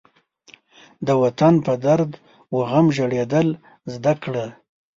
[1.07, 2.11] د وطن په درد
[2.55, 3.47] و غم ژړېدل
[3.93, 4.45] زده کړه.